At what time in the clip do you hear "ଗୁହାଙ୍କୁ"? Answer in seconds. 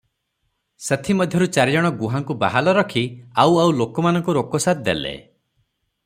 1.99-2.37